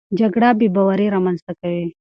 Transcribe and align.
جګړه 0.19 0.49
بېباوري 0.59 1.07
رامنځته 1.15 1.51
کوي. 1.59 1.85